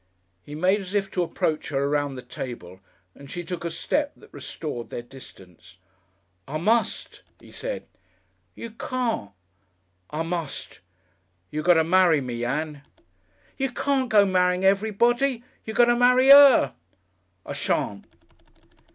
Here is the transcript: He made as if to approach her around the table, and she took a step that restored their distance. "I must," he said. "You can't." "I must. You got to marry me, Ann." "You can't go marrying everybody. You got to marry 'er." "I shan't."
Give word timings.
He 0.41 0.55
made 0.55 0.79
as 0.79 0.95
if 0.95 1.11
to 1.11 1.21
approach 1.21 1.69
her 1.69 1.83
around 1.83 2.15
the 2.15 2.23
table, 2.23 2.79
and 3.13 3.29
she 3.29 3.43
took 3.43 3.63
a 3.63 3.69
step 3.69 4.11
that 4.15 4.33
restored 4.33 4.89
their 4.89 5.03
distance. 5.03 5.77
"I 6.47 6.57
must," 6.57 7.21
he 7.39 7.51
said. 7.51 7.85
"You 8.55 8.71
can't." 8.71 9.29
"I 10.09 10.23
must. 10.23 10.79
You 11.51 11.61
got 11.61 11.75
to 11.75 11.83
marry 11.83 12.19
me, 12.19 12.43
Ann." 12.43 12.81
"You 13.57 13.69
can't 13.71 14.09
go 14.09 14.25
marrying 14.25 14.65
everybody. 14.65 15.43
You 15.67 15.75
got 15.75 15.85
to 15.85 15.95
marry 15.95 16.31
'er." 16.31 16.73
"I 17.45 17.53
shan't." 17.53 18.07